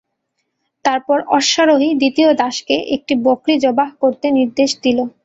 [0.85, 4.99] তারপর অশ্বারোহী দ্বিতীয় দাসকে একটি বকরী যবাহ করতে নির্দেশ দিল।